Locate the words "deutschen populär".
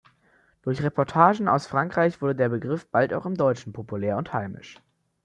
3.37-4.17